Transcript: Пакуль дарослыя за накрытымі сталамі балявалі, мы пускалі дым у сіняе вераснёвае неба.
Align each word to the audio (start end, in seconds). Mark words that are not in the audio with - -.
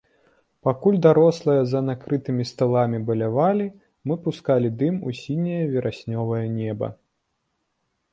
Пакуль 0.67 0.95
дарослыя 1.05 1.65
за 1.73 1.81
накрытымі 1.89 2.43
сталамі 2.51 3.01
балявалі, 3.09 3.67
мы 4.07 4.17
пускалі 4.25 4.67
дым 4.81 4.95
у 5.11 5.13
сіняе 5.21 5.61
вераснёвае 5.75 6.41
неба. 6.57 6.87